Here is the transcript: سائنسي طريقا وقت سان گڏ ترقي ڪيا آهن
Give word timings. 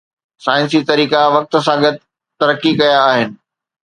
سائنسي 0.45 0.79
طريقا 0.91 1.21
وقت 1.35 1.53
سان 1.65 1.77
گڏ 1.83 1.95
ترقي 2.39 2.71
ڪيا 2.81 2.97
آهن 3.11 3.29